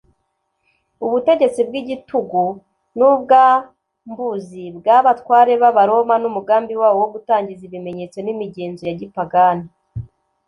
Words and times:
Ubutegetsi 1.05 1.59
bw’igitugu 1.67 2.43
n’ubwambuzi 2.97 4.63
bw’abatware 4.77 5.53
b’Abaroma, 5.61 6.15
n’umugambi 6.19 6.73
wabo 6.81 6.97
wo 7.03 7.09
gutangiza 7.15 7.61
ibimenyetso 7.65 8.17
n’imigenzo 8.21 8.81
ya 8.89 8.95
gipagani 9.01 9.65